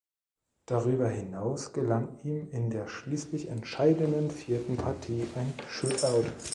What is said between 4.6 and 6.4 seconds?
Partie ein Shutout.